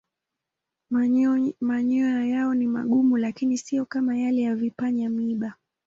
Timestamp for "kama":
3.85-4.17